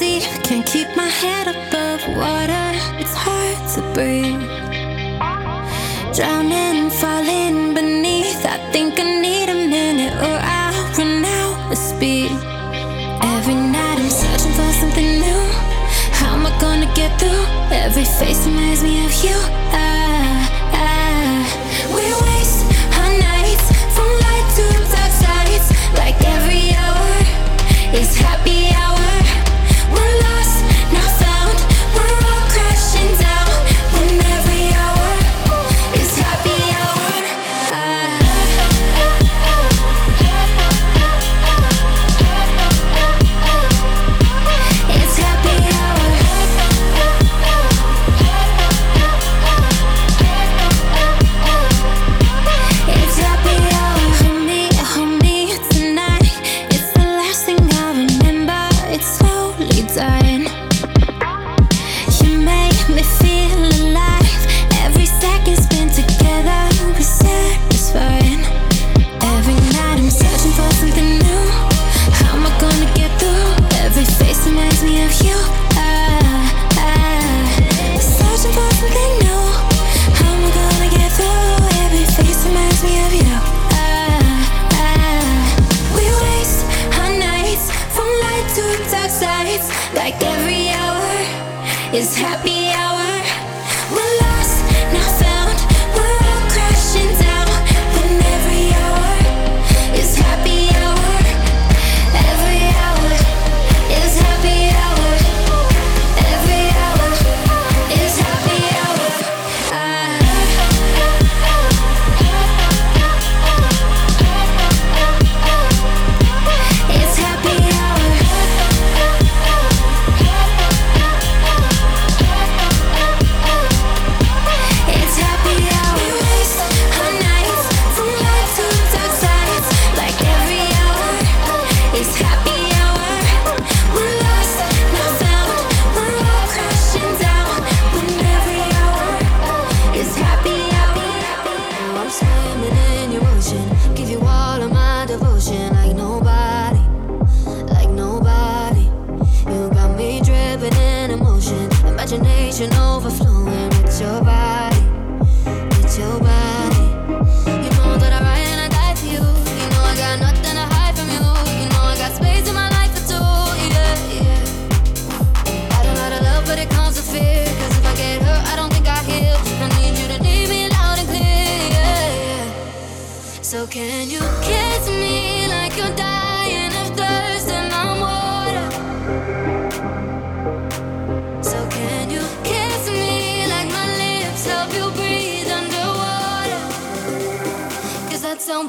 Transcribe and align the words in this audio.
sea. 0.00 0.20
Can't 0.46 0.64
keep 0.64 0.88
my 0.96 1.10
head 1.22 1.46
above 1.54 2.00
water, 2.20 2.68
it's 3.02 3.16
hard 3.26 3.58
to 3.74 3.80
breathe. 3.94 4.44
Drowning, 6.16 6.88
falling 7.00 7.74
beneath. 7.74 8.42
I 8.54 8.56
think 8.72 8.98
I 8.98 9.06
need 9.26 9.48
a 9.56 9.58
minute 9.76 10.14
or 10.26 10.36
I'll 10.58 10.80
run 10.96 11.24
out 11.40 11.72
of 11.72 11.78
speed. 11.90 12.32
Every 13.34 13.58
night 13.76 13.98
I'm 14.02 14.12
searching 14.20 14.54
for 14.58 14.70
something 14.80 15.10
new. 15.24 15.42
How 16.18 16.32
am 16.36 16.46
I 16.50 16.52
gonna 16.64 16.90
get 17.00 17.10
through? 17.20 17.44
Every 17.84 18.06
face 18.18 18.40
reminds 18.46 18.82
me 18.82 19.04
of 19.06 19.14
you. 19.24 19.59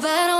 but 0.00 0.31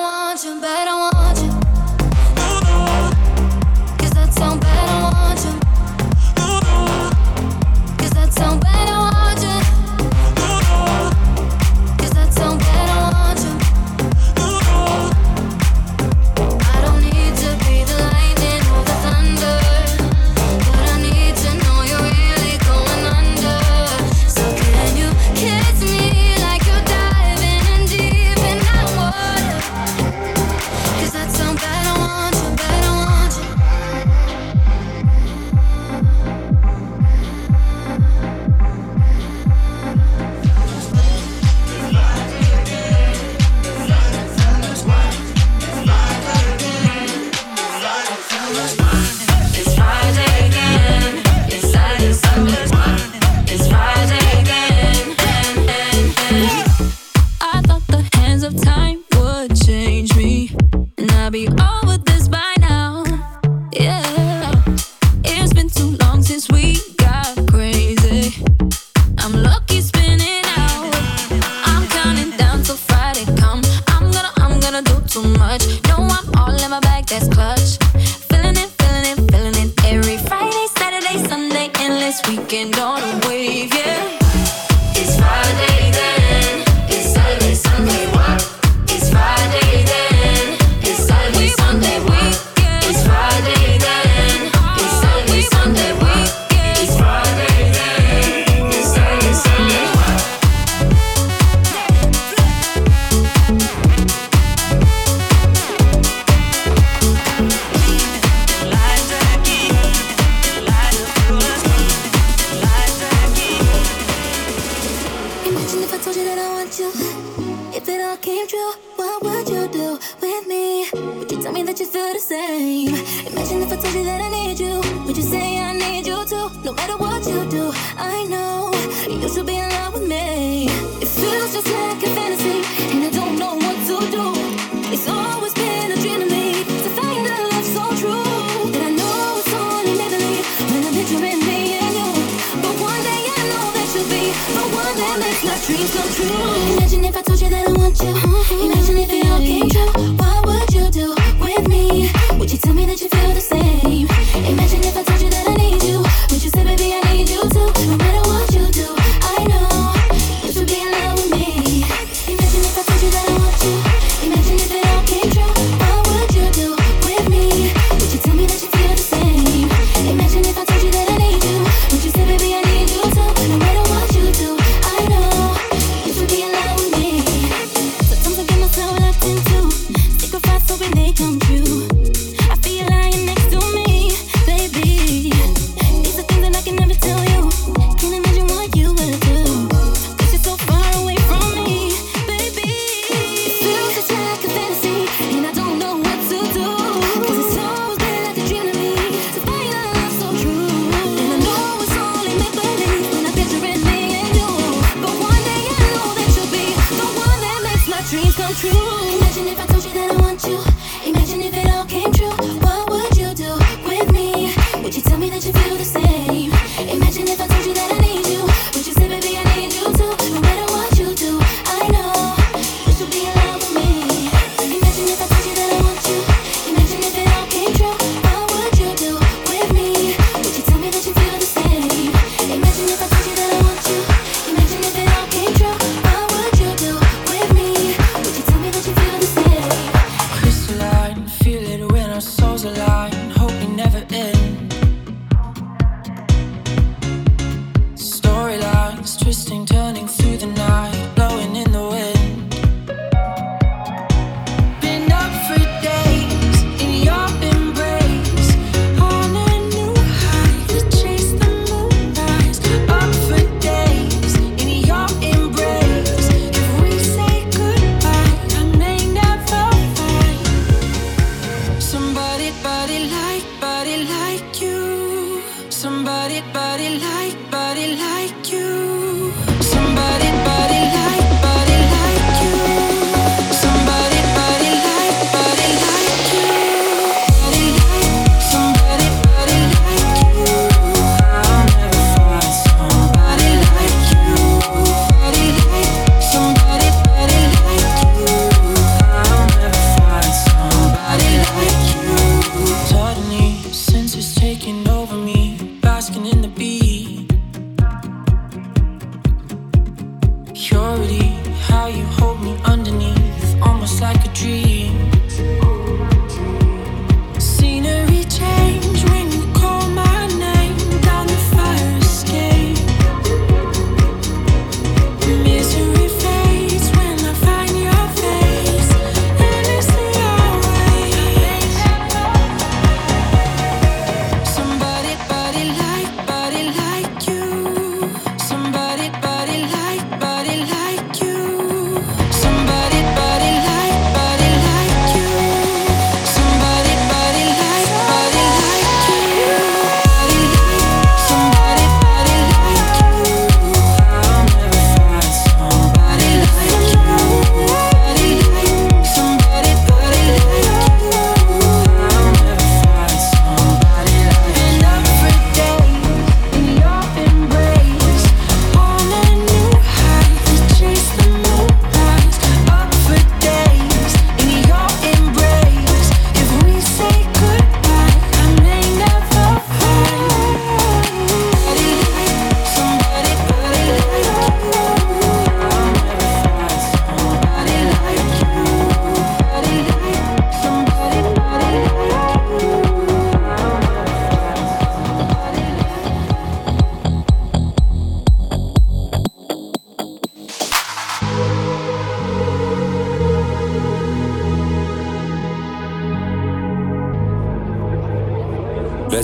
came 118.33 118.47
true, 118.47 118.73
what 118.97 119.23
would 119.23 119.49
you 119.49 119.69
do 119.69 119.99
with 120.21 120.47
me? 120.47 120.89
Would 121.19 121.31
you 121.31 121.43
tell 121.43 121.53
me 121.53 121.63
that 121.65 121.79
you 121.79 121.87
feel 121.87 122.13
the 122.13 122.19
same? 122.19 122.95
Imagine 123.27 123.63
if 123.63 123.73
I 123.73 123.77
told 123.77 123.95
you 123.95 124.05
that 124.05 124.21
I 124.21 124.31
need 124.31 124.59
you. 124.59 124.81
Would 125.07 125.17
you 125.17 125.23
say 125.23 125.59
I 125.59 125.73
need 125.75 126.07
you 126.07 126.25
too? 126.25 126.49
No 126.65 126.73
matter 126.73 126.97
what 126.97 127.27
you 127.27 127.41
do, 127.51 127.73
I 127.97 128.25
know 128.33 128.73
you 129.09 129.29
should 129.29 129.47
be. 129.47 129.52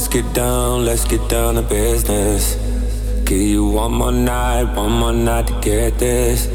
Let's 0.09 0.23
get 0.23 0.35
down, 0.35 0.85
let's 0.87 1.05
get 1.05 1.29
down 1.29 1.57
to 1.57 1.62
business. 1.62 2.55
Give 3.27 3.43
you 3.43 3.69
one 3.69 3.93
more 3.93 4.11
night, 4.11 4.75
one 4.75 4.93
more 4.93 5.12
night 5.12 5.49
to 5.49 5.61
get 5.61 5.99
this. 5.99 6.47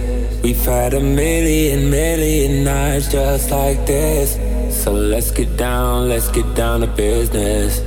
We've 0.41 0.57
had 0.65 0.95
a 0.95 0.99
million, 0.99 1.87
million 1.91 2.63
nights 2.63 3.11
just 3.11 3.51
like 3.51 3.85
this. 3.85 4.39
So 4.83 4.91
let's 4.91 5.29
get 5.29 5.55
down, 5.55 6.09
let's 6.09 6.29
get 6.29 6.55
down 6.55 6.81
to 6.81 6.87
business. 6.87 7.79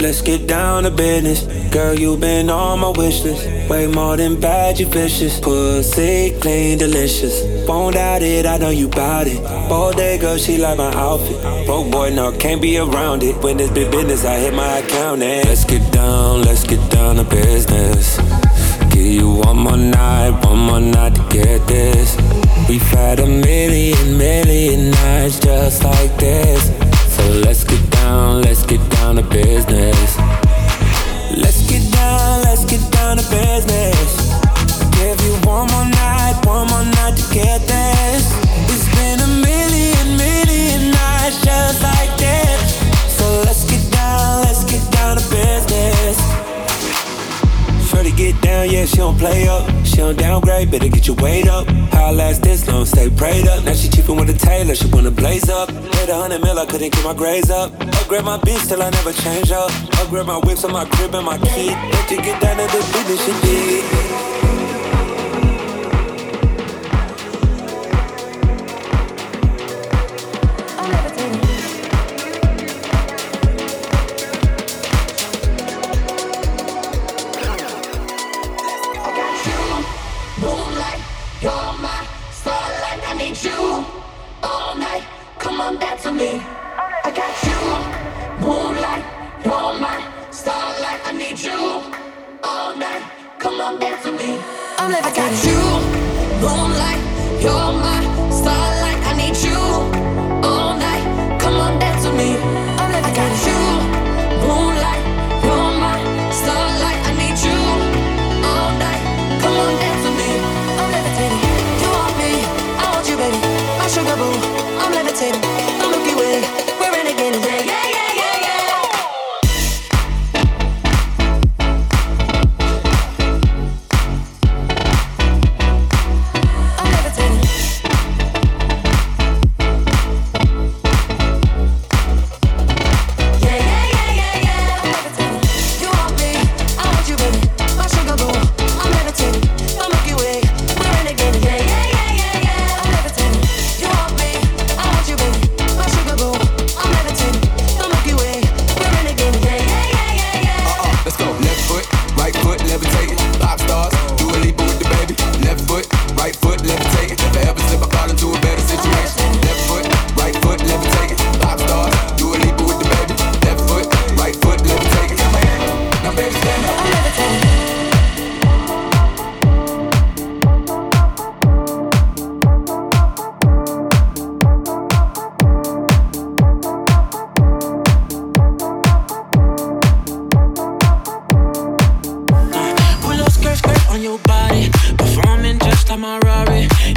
Let's 0.00 0.22
get 0.22 0.48
down 0.48 0.84
to 0.84 0.90
business. 0.90 1.42
Girl, 1.70 1.94
you've 1.94 2.20
been 2.20 2.48
on 2.48 2.80
my 2.80 2.88
wish 2.88 3.22
list. 3.22 3.46
Way 3.68 3.86
more 3.86 4.16
than 4.16 4.40
bad, 4.40 4.80
you 4.80 4.86
vicious. 4.86 5.38
Pussy 5.40 6.40
clean, 6.40 6.78
delicious. 6.78 7.59
Won't 7.70 7.94
doubt 7.94 8.22
it, 8.22 8.46
I 8.46 8.58
know 8.58 8.70
you 8.70 8.88
bout 8.88 9.28
it. 9.28 9.40
Bold 9.68 9.94
day 9.94 10.18
girl, 10.18 10.36
she 10.36 10.58
like 10.58 10.76
my 10.76 10.92
outfit. 10.92 11.40
Broke 11.66 11.88
boy, 11.92 12.10
no, 12.10 12.32
can't 12.32 12.60
be 12.60 12.76
around 12.78 13.22
it. 13.22 13.36
When 13.44 13.60
it's 13.60 13.70
big 13.70 13.92
business, 13.92 14.24
I 14.24 14.38
hit 14.38 14.54
my 14.54 14.78
account 14.78 15.22
and 15.22 15.46
let's 15.48 15.64
get 15.64 15.92
down, 15.92 16.42
let's 16.42 16.64
get 16.64 16.82
down 16.90 17.14
to 17.16 17.22
business. 17.22 18.18
Give 18.90 19.06
you 19.06 19.30
one 19.30 19.58
more 19.58 19.76
night, 19.76 20.44
one 20.44 20.58
more 20.58 20.80
night 20.80 21.14
to 21.14 21.22
get 21.30 21.64
this. 21.68 22.16
We've 22.68 22.90
had 22.90 23.20
a 23.20 23.26
million, 23.26 24.18
million 24.18 24.90
nights 24.90 25.38
just 25.38 25.84
like 25.84 26.12
this. 26.16 26.72
So 27.14 27.22
let's 27.44 27.62
get 27.62 27.88
down, 27.92 28.42
let's 28.42 28.66
get 28.66 28.82
down 28.90 29.14
to 29.14 29.22
business. 29.22 30.18
Let's 31.38 31.62
get 31.70 31.88
down, 31.92 32.42
let's 32.42 32.64
get 32.64 32.82
down 32.90 33.18
to 33.18 33.24
business. 33.30 34.10
Give 34.98 35.20
you 35.20 35.34
one 35.46 35.68
more 35.70 35.84
night, 35.84 36.09
one 36.60 36.68
more 36.68 36.84
night 36.84 37.16
to 37.16 37.34
get 37.34 37.60
this. 37.66 38.24
It's 38.68 38.88
been 38.94 39.18
a 39.20 39.30
million, 39.40 40.16
million 40.16 40.90
nights 40.92 41.40
just 41.40 41.82
like 41.82 42.12
this. 42.18 42.76
So 43.16 43.24
let's 43.46 43.64
get 43.64 43.80
down, 43.90 44.42
let's 44.44 44.64
get 44.64 44.84
down 44.92 45.16
to 45.16 45.24
business. 45.30 46.18
Shorty 47.88 48.12
get 48.12 48.40
down, 48.42 48.68
yeah, 48.68 48.84
she 48.84 48.96
don't 48.96 49.16
play 49.18 49.48
up. 49.48 49.64
She 49.84 49.96
don't 49.96 50.18
downgrade, 50.18 50.70
better 50.70 50.88
get 50.88 51.06
your 51.06 51.16
weight 51.16 51.48
up. 51.48 51.66
How 51.92 52.06
I 52.06 52.10
last 52.12 52.42
this 52.42 52.68
long, 52.68 52.84
stay 52.84 53.08
prayed 53.08 53.46
up. 53.48 53.64
Now 53.64 53.72
she 53.72 53.88
cheapin' 53.88 54.16
with 54.16 54.28
a 54.28 54.38
tailor, 54.38 54.74
she 54.74 54.86
wanna 54.88 55.10
blaze 55.10 55.48
up. 55.48 55.68
Paid 55.68 56.08
a 56.10 56.14
hundred 56.14 56.42
mil, 56.42 56.58
I 56.58 56.66
couldn't 56.66 56.92
get 56.92 57.04
my 57.04 57.14
grades 57.14 57.50
up. 57.50 57.72
Upgrade 58.00 58.24
my 58.24 58.38
beats 58.38 58.66
till 58.68 58.82
I 58.82 58.90
never 58.90 59.12
change 59.12 59.50
up. 59.50 59.70
Upgrade 60.00 60.26
my 60.26 60.38
whips 60.44 60.64
on 60.64 60.72
my 60.72 60.84
crib 60.84 61.14
and 61.14 61.24
my 61.24 61.38
key. 61.38 61.70
Let 61.70 62.10
you 62.10 62.20
get 62.20 62.40
down 62.42 62.56
to 62.58 62.64
the 62.64 62.80
business 62.92 63.24
she 63.24 63.32
did. 63.46 64.49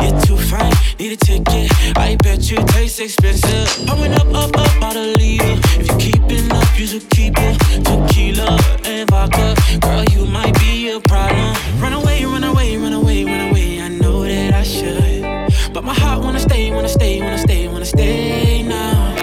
You're 0.02 0.22
too 0.22 0.38
fine, 0.38 0.74
need 1.00 1.14
a 1.14 1.18
ticket. 1.18 1.72
I 1.98 2.16
bet 2.24 2.50
you 2.50 2.58
taste 2.68 3.00
expensive. 3.00 3.68
Pouring 3.88 4.14
up, 4.14 4.28
up, 4.34 4.58
up 4.58 4.82
out 4.82 4.96
a 4.96 5.14
leader. 5.18 5.56
If 5.80 5.88
you 5.88 5.98
keeping 5.98 6.52
up, 6.52 6.80
you 6.80 6.88
should 6.88 7.10
keep 7.10 7.34
it. 7.38 7.58
Tequila 7.86 8.58
and 8.86 9.10
vodka. 9.10 9.56
Girl, 9.82 10.04
you 10.06 10.26
might 10.26 10.58
be 10.60 10.92
a 10.92 11.00
problem. 11.00 11.56
Run 11.80 11.94
away, 11.94 12.26
run 12.26 12.44
away, 12.44 12.78
run 12.78 12.94
away, 12.94 13.24
run 13.26 13.50
away. 13.50 13.82
I 13.82 13.90
know 13.90 14.24
that 14.24 14.54
I 14.54 14.64
should. 14.64 15.74
But 15.74 15.84
my 15.84 15.94
heart 15.94 16.24
wanna 16.24 16.40
stay, 16.40 16.72
wanna 16.72 16.90
stay, 16.90 17.22
wanna 17.22 17.38
stay, 17.38 17.68
wanna 17.68 17.86
stay 17.86 18.64
now. 18.64 19.23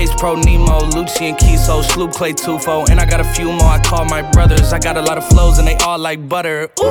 Ace 0.00 0.14
Pro 0.16 0.34
Nemo, 0.36 0.80
Lucci 0.90 1.28
and 1.28 1.36
Kiso, 1.36 1.82
Sloop 1.82 2.12
Clay 2.12 2.32
Tufo, 2.32 2.88
and 2.88 3.00
I 3.00 3.06
got 3.06 3.20
a 3.20 3.24
few 3.24 3.46
more 3.46 3.64
I 3.64 3.82
call 3.82 4.04
my 4.04 4.22
brothers. 4.30 4.72
I 4.72 4.78
got 4.78 4.96
a 4.96 5.02
lot 5.02 5.18
of 5.18 5.26
flows 5.26 5.58
and 5.58 5.66
they 5.66 5.74
all 5.76 5.98
like 5.98 6.28
butter. 6.28 6.68
Ooh, 6.80 6.84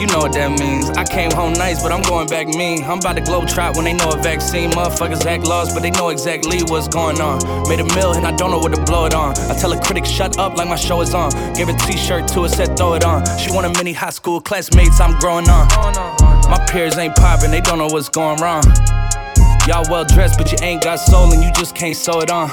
you 0.00 0.06
know 0.06 0.18
what 0.18 0.32
that 0.32 0.58
means. 0.58 0.88
I 0.90 1.04
came 1.04 1.30
home 1.30 1.52
nice, 1.52 1.82
but 1.82 1.92
I'm 1.92 2.02
going 2.02 2.28
back 2.28 2.48
mean. 2.48 2.84
I'm 2.84 2.98
about 2.98 3.16
to 3.16 3.20
globe 3.20 3.48
trot 3.48 3.76
when 3.76 3.84
they 3.84 3.92
know 3.92 4.10
a 4.10 4.16
vaccine. 4.16 4.70
Motherfuckers 4.70 5.26
act 5.26 5.44
lost, 5.44 5.74
but 5.74 5.82
they 5.82 5.90
know 5.90 6.08
exactly 6.08 6.62
what's 6.64 6.88
going 6.88 7.20
on. 7.20 7.38
Made 7.68 7.80
a 7.80 7.94
mill 7.94 8.14
and 8.14 8.26
I 8.26 8.34
don't 8.34 8.50
know 8.50 8.58
what 8.58 8.74
to 8.74 8.82
blow 8.82 9.04
it 9.04 9.14
on. 9.14 9.36
I 9.50 9.54
tell 9.54 9.72
a 9.72 9.80
critic, 9.80 10.06
shut 10.06 10.38
up 10.38 10.56
like 10.56 10.68
my 10.68 10.76
show 10.76 11.02
is 11.02 11.14
on. 11.14 11.30
Gave 11.54 11.68
a 11.68 11.74
t 11.74 11.96
shirt 11.98 12.28
to 12.28 12.42
her, 12.44 12.48
said 12.48 12.76
throw 12.78 12.94
it 12.94 13.04
on. 13.04 13.26
She 13.38 13.52
want 13.52 13.66
a 13.66 13.78
mini 13.78 13.92
high 13.92 14.10
school 14.10 14.40
classmates, 14.40 15.00
I'm 15.00 15.18
growing 15.18 15.48
on. 15.50 15.68
My 16.48 16.64
peers 16.70 16.96
ain't 16.96 17.14
popping, 17.14 17.50
they 17.50 17.60
don't 17.60 17.78
know 17.78 17.88
what's 17.88 18.08
going 18.08 18.40
wrong. 18.40 18.64
Y'all 19.68 19.84
well 19.88 20.04
dressed, 20.04 20.38
but 20.38 20.50
you 20.50 20.58
ain't 20.62 20.82
got 20.82 20.96
soul 20.96 21.32
and 21.32 21.42
you 21.42 21.52
just 21.52 21.76
can't 21.76 21.96
sew 21.96 22.20
it 22.20 22.30
on. 22.30 22.50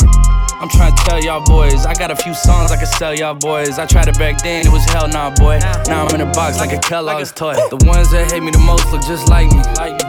I'm 0.62 0.70
trying 0.70 0.94
to 0.96 1.04
tell 1.04 1.20
y'all 1.24 1.44
boys, 1.44 1.86
I 1.86 1.94
got 1.94 2.12
a 2.12 2.16
few 2.16 2.34
songs 2.36 2.72
I 2.72 2.78
can 2.78 2.86
sell 2.86 3.16
y'all 3.16 3.34
boys. 3.34 3.80
I 3.80 3.86
tried 3.88 4.08
it 4.08 4.20
back 4.20 4.44
then, 4.44 4.66
it 4.66 4.72
was 4.72 4.84
hell 4.86 5.08
nah, 5.08 5.34
boy. 5.36 5.60
Now 5.88 6.06
I'm 6.06 6.16
in 6.16 6.22
a 6.22 6.32
box 6.32 6.60
like 6.60 6.72
a 6.72 6.78
Kellogg's 6.78 7.32
toy. 7.32 7.54
The 7.54 7.84
ones 7.86 8.12
that 8.12 8.32
hate 8.32 8.44
me 8.44 8.52
the 8.52 8.60
most 8.60 8.92
look 8.92 9.02
just 9.02 9.28
like 9.28 9.52
me. 9.52 10.09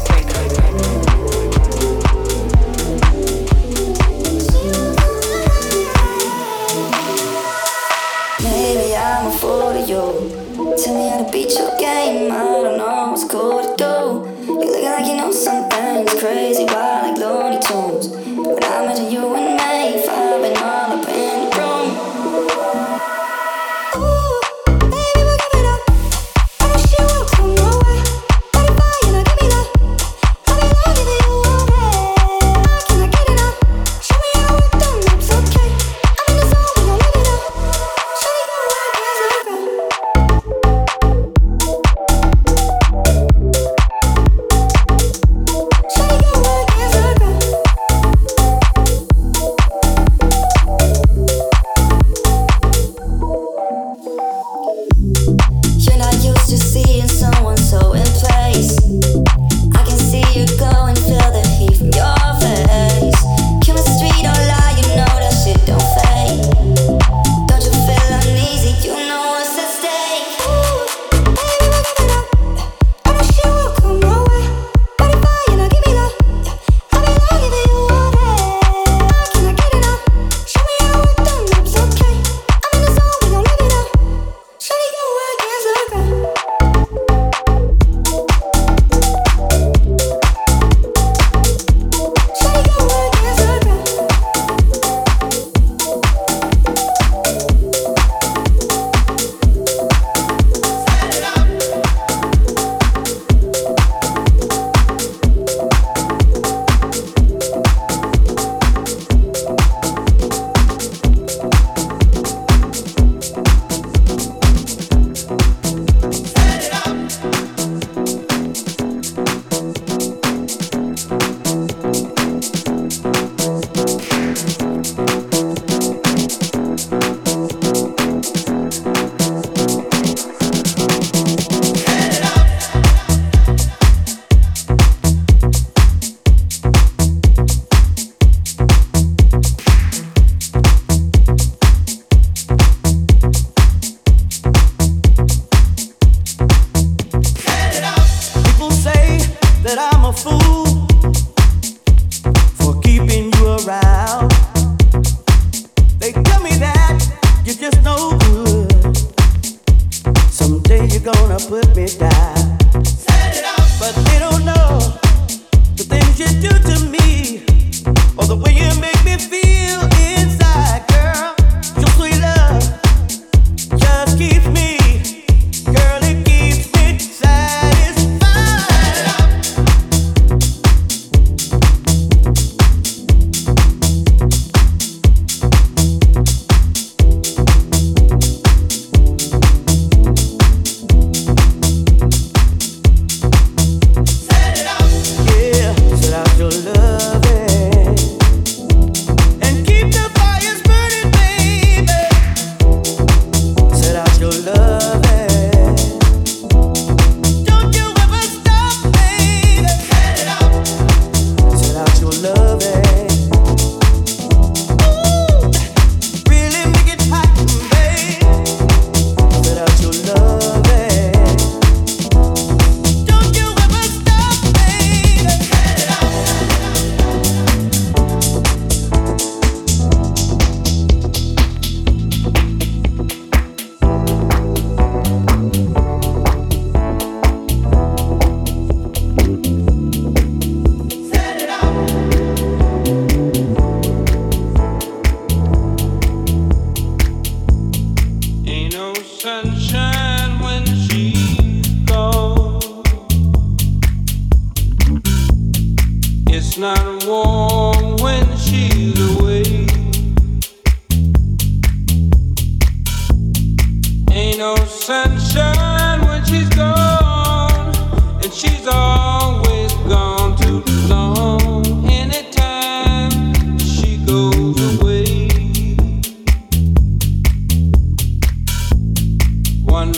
Tell 10.83 10.95
me 10.95 11.09
how 11.09 11.23
to 11.23 11.31
beat 11.31 11.53
your 11.53 11.77
game. 11.77 12.31
I 12.31 12.39
don't 12.39 12.75
know 12.75 13.11
what's 13.11 13.23
cool 13.25 13.61
to 13.61 13.75
do. 13.77 14.45
You 14.47 14.57
looking 14.57 14.83
like 14.85 15.05
you 15.05 15.15
know 15.15 15.31
something 15.31 16.07
crazy, 16.17 16.65
wild 16.65 17.09
like 17.09 17.17
Looney 17.19 17.59
Tunes. 17.61 18.07
When 18.09 18.63
I 18.63 18.87
mention 18.87 19.11
you 19.11 19.35
and 19.35 19.50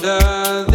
Uh-uh. 0.04 0.73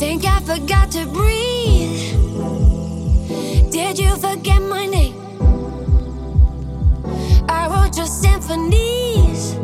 Think 0.00 0.24
I 0.24 0.40
forgot 0.40 0.90
to 0.92 1.04
breathe. 1.04 2.14
Did 3.70 3.98
you 3.98 4.16
forget 4.16 4.62
my 4.62 4.86
name? 4.86 5.14
I 7.46 7.68
wrote 7.68 7.94
your 7.98 8.06
symphonies. 8.06 9.56